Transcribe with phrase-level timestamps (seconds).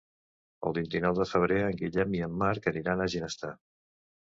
[0.69, 3.59] El vint-i-nou de febrer en Guillem i en Marc aniran a Ginestar.